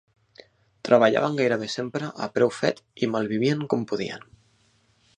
[0.89, 4.29] Treballaven gairebé sempre a preu fet i malvivien com podien.